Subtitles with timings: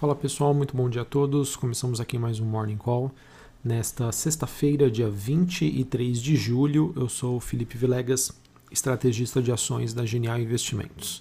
[0.00, 1.56] Fala pessoal, muito bom dia a todos.
[1.56, 3.10] Começamos aqui mais um Morning Call.
[3.64, 8.30] Nesta sexta-feira, dia 23 de julho, eu sou Felipe Vilegas,
[8.70, 11.20] estrategista de ações da Genial Investimentos.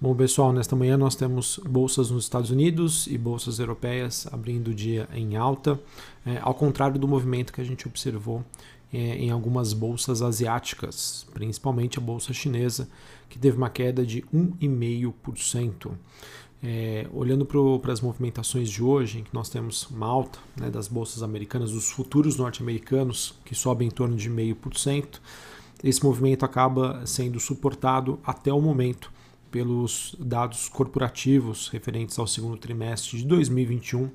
[0.00, 4.74] Bom, pessoal, nesta manhã nós temos bolsas nos Estados Unidos e bolsas europeias abrindo o
[4.74, 5.80] dia em alta,
[6.24, 8.44] é, ao contrário do movimento que a gente observou
[8.92, 12.88] é, em algumas bolsas asiáticas, principalmente a bolsa chinesa,
[13.28, 15.90] que teve uma queda de 1,5%.
[16.66, 20.88] É, olhando para as movimentações de hoje, em que nós temos uma alta né, das
[20.88, 25.20] bolsas americanas, os futuros norte-americanos, que sobem em torno de 0,5%,
[25.82, 29.12] esse movimento acaba sendo suportado até o momento
[29.50, 34.10] pelos dados corporativos referentes ao segundo trimestre de 2021,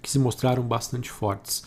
[0.00, 1.64] que se mostraram bastante fortes.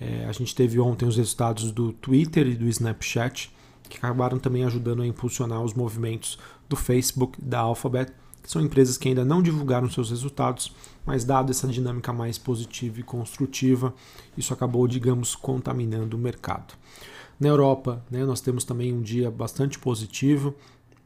[0.00, 3.54] É, a gente teve ontem os resultados do Twitter e do Snapchat,
[3.88, 6.36] que acabaram também ajudando a impulsionar os movimentos
[6.68, 8.12] do Facebook, da Alphabet
[8.46, 10.72] são empresas que ainda não divulgaram seus resultados,
[11.04, 13.92] mas dado essa dinâmica mais positiva e construtiva,
[14.36, 16.74] isso acabou, digamos, contaminando o mercado.
[17.38, 20.54] Na Europa, né, nós temos também um dia bastante positivo,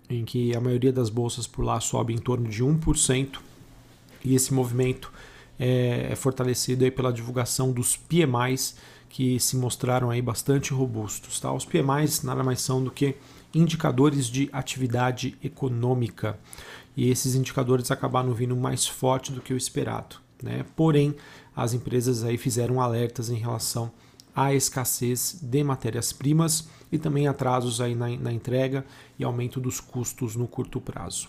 [0.09, 3.39] em que a maioria das bolsas por lá sobe em torno de 1%,
[4.25, 5.11] e esse movimento
[5.59, 8.77] é, é fortalecido aí pela divulgação dos PMIs,
[9.09, 11.41] que se mostraram aí bastante robustos.
[11.41, 11.53] Tá?
[11.53, 13.17] Os PMIs nada mais são do que
[13.53, 16.39] indicadores de atividade econômica
[16.96, 20.16] e esses indicadores acabaram vindo mais forte do que o esperado.
[20.42, 20.64] Né?
[20.74, 21.14] Porém,
[21.55, 23.91] as empresas aí fizeram alertas em relação
[24.34, 28.84] à escassez de matérias-primas e também atrasos aí na, na entrega
[29.18, 31.28] e aumento dos custos no curto prazo.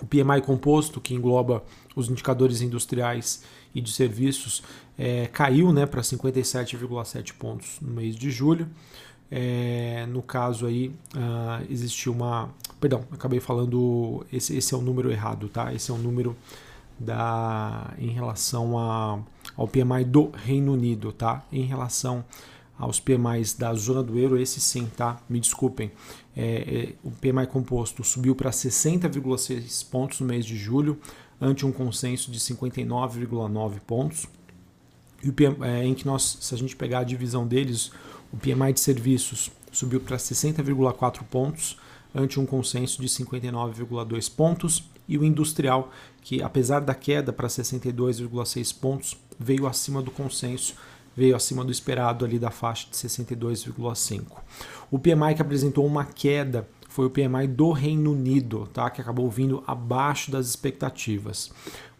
[0.00, 3.42] O PMI composto, que engloba os indicadores industriais
[3.74, 4.62] e de serviços,
[4.98, 8.68] é, caiu né, para 57,7 pontos no mês de julho.
[9.30, 12.54] É, no caso aí, uh, existiu uma.
[12.80, 14.24] Perdão, acabei falando.
[14.32, 15.72] Esse, esse é o número errado, tá?
[15.72, 16.36] Esse é o número
[16.98, 19.18] da, em relação a,
[19.56, 21.44] ao PMI do Reino Unido, tá?
[21.52, 22.24] Em relação
[22.78, 25.18] aos PMIs da zona do euro, esse sim, tá?
[25.28, 25.90] Me desculpem.
[26.36, 30.98] É, é, o PMI composto subiu para 60,6 pontos no mês de julho,
[31.40, 34.26] ante um consenso de 59,9 pontos.
[35.22, 37.90] E o PMI, é, em que nós, se a gente pegar a divisão deles,
[38.32, 41.78] o PMI de serviços subiu para 60,4 pontos,
[42.16, 48.74] ante um consenso de 59,2 pontos, e o industrial, que apesar da queda para 62,6
[48.80, 50.74] pontos, veio acima do consenso,
[51.14, 54.24] veio acima do esperado ali da faixa de 62,5.
[54.90, 58.88] O PMI que apresentou uma queda foi o PMI do Reino Unido, tá?
[58.90, 61.52] que acabou vindo abaixo das expectativas.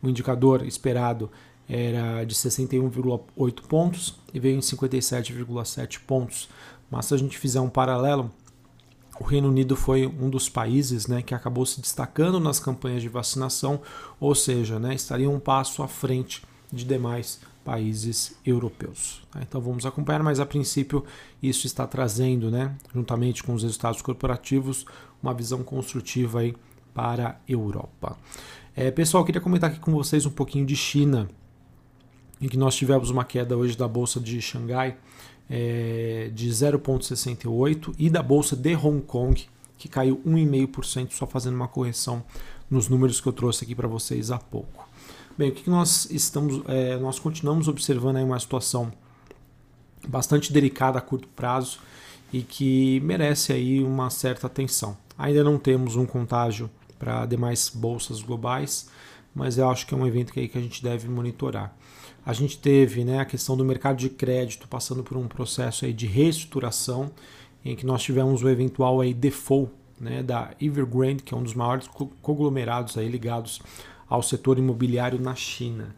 [0.03, 1.31] O indicador esperado
[1.69, 6.49] era de 61,8 pontos e veio em 57,7 pontos.
[6.91, 8.31] Mas se a gente fizer um paralelo,
[9.21, 13.09] o Reino Unido foi um dos países né, que acabou se destacando nas campanhas de
[13.09, 13.81] vacinação,
[14.21, 19.23] ou seja, né, estaria um passo à frente de demais países europeus.
[19.31, 19.41] Tá?
[19.43, 21.05] Então vamos acompanhar, mas a princípio
[21.43, 24.87] isso está trazendo, né, juntamente com os resultados corporativos,
[25.23, 26.55] uma visão construtiva aí
[26.95, 28.17] para a Europa.
[28.75, 31.29] É, pessoal, queria comentar aqui com vocês um pouquinho de China
[32.41, 34.97] em que nós tivemos uma queda hoje da bolsa de Xangai
[35.49, 39.47] é, de 0,68 e da bolsa de Hong Kong
[39.79, 42.25] que caiu 1,5%, só fazendo uma correção
[42.71, 44.89] nos números que eu trouxe aqui para vocês há pouco.
[45.37, 48.91] Bem, o que nós estamos, é, nós continuamos observando aí uma situação
[50.09, 51.79] bastante delicada a curto prazo
[52.33, 54.97] e que merece aí uma certa atenção.
[55.19, 58.89] Ainda não temos um contágio para demais bolsas globais,
[59.37, 61.77] mas eu acho que é um evento que, que a gente deve monitorar.
[62.25, 65.93] A gente teve né, a questão do mercado de crédito passando por um processo aí
[65.93, 67.11] de reestruturação,
[67.63, 69.71] em que nós tivemos o eventual aí default
[70.01, 71.87] né, da Evergrande, que é um dos maiores
[72.23, 73.61] conglomerados aí ligados
[74.09, 75.95] ao setor imobiliário na China.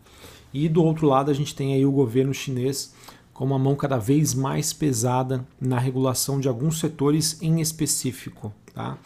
[0.52, 2.92] E do outro lado a gente tem aí o governo chinês
[3.32, 8.52] com uma mão cada vez mais pesada na regulação de alguns setores em específico.
[8.74, 8.98] Tá?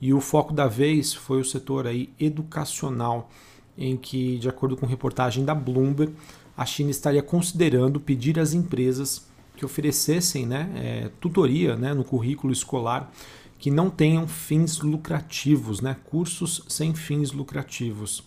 [0.00, 3.28] E o foco da vez foi o setor aí educacional,
[3.76, 6.14] em que, de acordo com reportagem da Bloomberg,
[6.56, 12.52] a China estaria considerando pedir às empresas que oferecessem né, é, tutoria né, no currículo
[12.52, 13.12] escolar
[13.58, 18.24] que não tenham fins lucrativos, né, cursos sem fins lucrativos.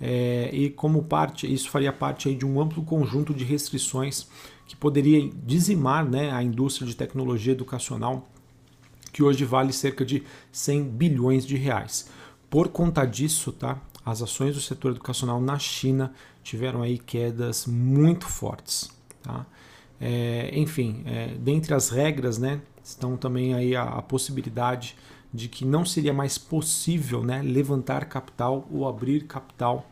[0.00, 4.26] É, e como parte, isso faria parte de um amplo conjunto de restrições
[4.66, 8.30] que poderia dizimar né, a indústria de tecnologia educacional,
[9.12, 12.08] que hoje vale cerca de 100 bilhões de reais.
[12.48, 16.12] Por conta disso, tá, as ações do setor educacional na China
[16.42, 18.90] tiveram aí quedas muito fortes.
[19.22, 19.46] Tá?
[20.00, 24.96] É, enfim, é, dentre as regras, né, estão também aí a, a, possibilidade
[25.32, 29.86] de que não seria mais possível né, levantar capital ou abrir capital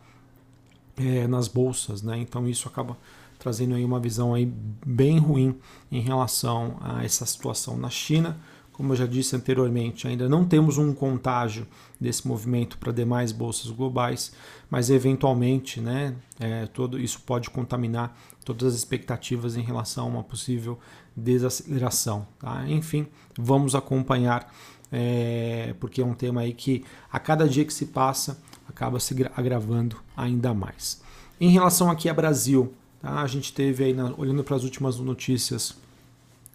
[0.97, 2.17] é, nas bolsas, né?
[2.17, 2.97] Então isso acaba
[3.37, 4.45] trazendo aí uma visão aí
[4.85, 5.57] bem ruim
[5.89, 8.37] em relação a essa situação na China.
[8.79, 11.67] Como eu já disse anteriormente, ainda não temos um contágio
[11.99, 14.31] desse movimento para demais bolsas globais,
[14.69, 20.23] mas eventualmente, né, é, todo isso pode contaminar todas as expectativas em relação a uma
[20.23, 20.79] possível
[21.13, 22.25] desaceleração.
[22.39, 22.63] Tá?
[22.69, 23.05] Enfim,
[23.37, 24.49] vamos acompanhar,
[24.89, 29.13] é, porque é um tema aí que a cada dia que se passa acaba se
[29.35, 31.01] agravando ainda mais.
[31.37, 33.21] Em relação aqui a Brasil, tá?
[33.21, 35.75] a gente teve aí, na, olhando para as últimas notícias,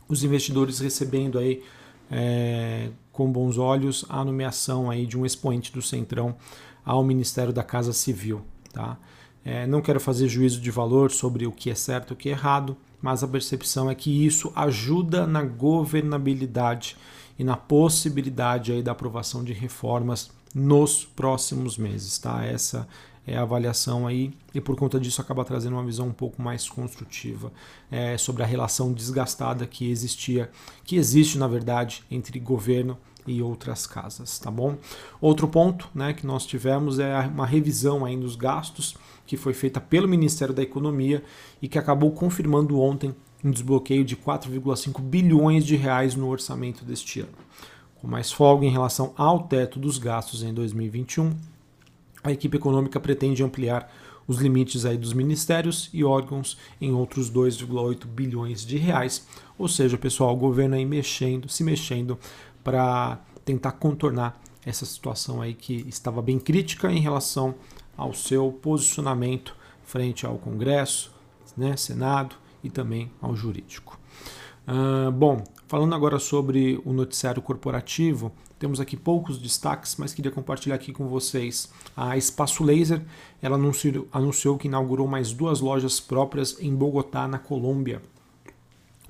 [0.08, 1.62] os investidores recebendo aí
[2.10, 6.36] é, com bons olhos a nomeação aí de um expoente do Centrão
[6.84, 8.42] ao Ministério da Casa Civil.
[8.72, 8.98] Tá?
[9.44, 12.28] É, não quero fazer juízo de valor sobre o que é certo e o que
[12.28, 16.96] é errado, mas a percepção é que isso ajuda na governabilidade
[17.38, 22.18] e na possibilidade aí da aprovação de reformas nos próximos meses.
[22.18, 22.44] Tá?
[22.44, 22.88] Essa
[23.26, 27.52] é, avaliação aí e por conta disso acaba trazendo uma visão um pouco mais construtiva
[27.90, 30.50] é, sobre a relação desgastada que existia,
[30.84, 34.76] que existe na verdade entre governo e outras casas, tá bom?
[35.20, 38.94] Outro ponto, né, que nós tivemos é uma revisão aí dos gastos
[39.26, 41.22] que foi feita pelo Ministério da Economia
[41.62, 47.20] e que acabou confirmando ontem um desbloqueio de 4,5 bilhões de reais no orçamento deste
[47.20, 47.32] ano.
[47.96, 51.32] Com mais folga em relação ao teto dos gastos em 2021,
[52.24, 53.92] a equipe econômica pretende ampliar
[54.26, 59.26] os limites aí dos ministérios e órgãos em outros 2,8 bilhões de reais.
[59.58, 62.18] Ou seja, pessoal, o governo aí mexendo, se mexendo
[62.64, 67.54] para tentar contornar essa situação aí que estava bem crítica em relação
[67.94, 69.54] ao seu posicionamento
[69.84, 71.12] frente ao Congresso,
[71.54, 74.00] né, Senado e também ao jurídico.
[74.66, 80.74] Uh, bom, falando agora sobre o noticiário corporativo, temos aqui poucos destaques, mas queria compartilhar
[80.74, 81.70] aqui com vocês.
[81.94, 83.02] A Espaço Laser
[83.42, 88.00] ela anunciou, anunciou que inaugurou mais duas lojas próprias em Bogotá, na Colômbia.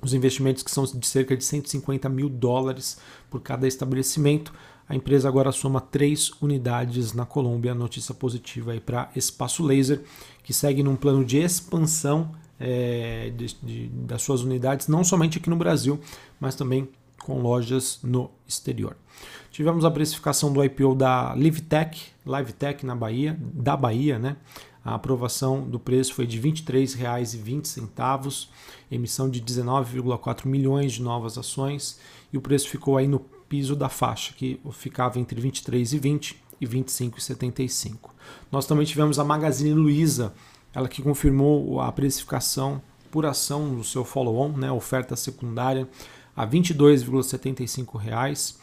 [0.01, 2.97] Os investimentos que são de cerca de 150 mil dólares
[3.29, 4.53] por cada estabelecimento.
[4.87, 7.73] A empresa agora soma três unidades na Colômbia.
[7.73, 10.03] Notícia positiva aí para Espaço Laser,
[10.43, 15.49] que segue num plano de expansão é, de, de, das suas unidades, não somente aqui
[15.49, 15.99] no Brasil,
[16.39, 16.87] mas também
[17.23, 18.95] com lojas no exterior.
[19.49, 24.35] Tivemos a precificação do IPO da LiveTech, LiveTech na Bahia, da Bahia, né?
[24.83, 28.47] A aprovação do preço foi de R$ 23,20,
[28.91, 31.99] emissão de 19,4 milhões de novas ações
[32.31, 38.11] e o preço ficou aí no piso da faixa, que ficava entre 23,20 e 25,75.
[38.51, 40.33] Nós também tivemos a Magazine Luiza,
[40.75, 45.87] ela que confirmou a precificação por ação no seu follow-on, né, oferta secundária,
[46.35, 48.57] a R$ 22,75,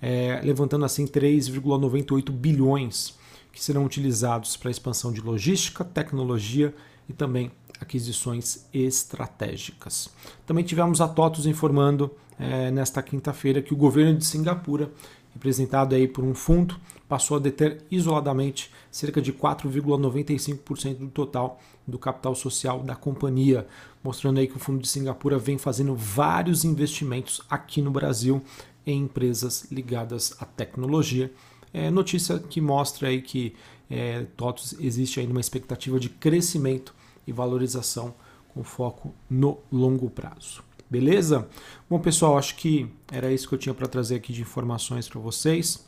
[0.00, 3.18] é, levantando assim 3,98 bilhões
[3.52, 6.74] que serão utilizados para a expansão de logística, tecnologia
[7.08, 7.50] e também
[7.80, 10.08] aquisições estratégicas.
[10.46, 14.90] Também tivemos a TOTUS informando é, nesta quinta-feira que o governo de Singapura,
[15.32, 16.76] representado aí por um fundo,
[17.08, 23.66] passou a deter isoladamente cerca de 4,95% do total do capital social da companhia,
[24.04, 28.42] mostrando aí que o fundo de Singapura vem fazendo vários investimentos aqui no Brasil
[28.86, 31.32] em empresas ligadas à tecnologia.
[31.72, 33.54] É notícia que mostra aí que
[33.90, 36.94] é, TOTUS existe ainda uma expectativa de crescimento
[37.26, 38.14] e valorização
[38.48, 40.67] com foco no longo prazo.
[40.90, 41.46] Beleza?
[41.88, 45.20] Bom, pessoal, acho que era isso que eu tinha para trazer aqui de informações para
[45.20, 45.86] vocês.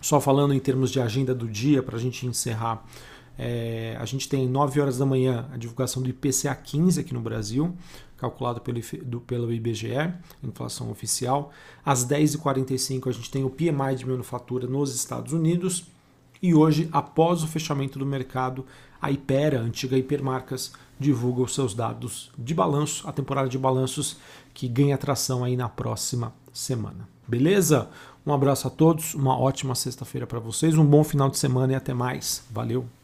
[0.00, 2.84] Só falando em termos de agenda do dia, para a gente encerrar,
[3.38, 7.20] é, a gente tem 9 horas da manhã a divulgação do IPCA 15 aqui no
[7.20, 7.76] Brasil,
[8.16, 11.52] calculado pelo, do, pelo IBGE, inflação oficial.
[11.84, 15.86] Às 10h45 a gente tem o PMI de manufatura nos Estados Unidos.
[16.42, 18.66] E hoje, após o fechamento do mercado,
[19.00, 24.16] a Ipera, a antiga Hipermarcas, divulga os seus dados de balanço, a temporada de balanços
[24.54, 27.08] que ganha atração aí na próxima semana.
[27.26, 27.88] Beleza?
[28.26, 31.76] Um abraço a todos, uma ótima sexta-feira para vocês, um bom final de semana e
[31.76, 32.44] até mais.
[32.50, 32.95] Valeu!